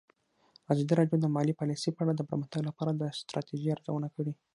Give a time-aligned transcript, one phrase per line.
[0.71, 4.33] ازادي راډیو د مالي پالیسي په اړه د پرمختګ لپاره د ستراتیژۍ ارزونه کړې.